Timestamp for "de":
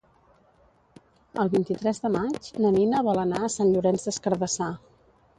2.05-2.09